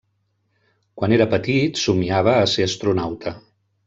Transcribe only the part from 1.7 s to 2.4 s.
somniava